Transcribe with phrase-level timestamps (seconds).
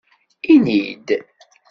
[0.55, 1.07] lni-d!